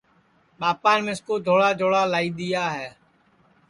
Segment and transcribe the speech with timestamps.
[0.59, 2.87] ٻاپان مِسکُو دھوݪا جوڑا لائی دؔیا ہے